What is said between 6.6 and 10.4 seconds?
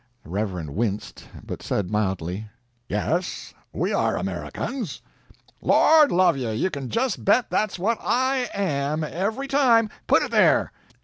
can just bet that's what I am, every time! Put it